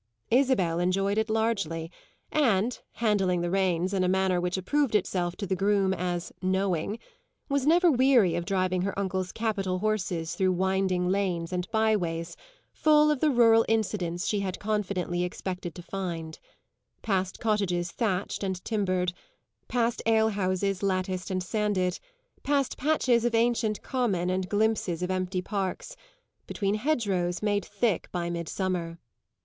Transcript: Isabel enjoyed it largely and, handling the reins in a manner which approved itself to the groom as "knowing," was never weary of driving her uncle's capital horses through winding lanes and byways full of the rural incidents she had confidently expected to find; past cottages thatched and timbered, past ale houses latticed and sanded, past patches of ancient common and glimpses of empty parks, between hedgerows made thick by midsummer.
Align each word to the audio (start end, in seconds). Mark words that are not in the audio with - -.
Isabel 0.31 0.79
enjoyed 0.79 1.19
it 1.19 1.29
largely 1.29 1.91
and, 2.31 2.79
handling 2.93 3.41
the 3.41 3.51
reins 3.51 3.93
in 3.93 4.03
a 4.03 4.07
manner 4.09 4.41
which 4.41 4.57
approved 4.57 4.95
itself 4.95 5.35
to 5.35 5.45
the 5.45 5.55
groom 5.55 5.93
as 5.93 6.31
"knowing," 6.41 6.97
was 7.49 7.67
never 7.67 7.91
weary 7.91 8.33
of 8.33 8.43
driving 8.45 8.81
her 8.81 8.97
uncle's 8.97 9.31
capital 9.31 9.77
horses 9.77 10.33
through 10.33 10.53
winding 10.53 11.09
lanes 11.09 11.53
and 11.53 11.69
byways 11.69 12.35
full 12.73 13.11
of 13.11 13.19
the 13.19 13.29
rural 13.29 13.63
incidents 13.67 14.25
she 14.27 14.39
had 14.39 14.59
confidently 14.59 15.23
expected 15.23 15.75
to 15.75 15.83
find; 15.83 16.39
past 17.03 17.39
cottages 17.39 17.91
thatched 17.91 18.41
and 18.41 18.65
timbered, 18.65 19.13
past 19.67 20.01
ale 20.07 20.29
houses 20.29 20.81
latticed 20.81 21.29
and 21.29 21.43
sanded, 21.43 21.99
past 22.41 22.75
patches 22.75 23.23
of 23.23 23.35
ancient 23.35 23.83
common 23.83 24.31
and 24.31 24.49
glimpses 24.49 25.03
of 25.03 25.11
empty 25.11 25.43
parks, 25.43 25.95
between 26.47 26.73
hedgerows 26.73 27.43
made 27.43 27.63
thick 27.65 28.09
by 28.11 28.31
midsummer. 28.31 28.97